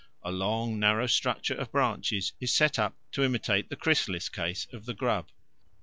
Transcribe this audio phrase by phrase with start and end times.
[0.23, 4.85] A long narrow structure of branches is set up to imitate the chrysalis case of
[4.87, 5.27] the grub.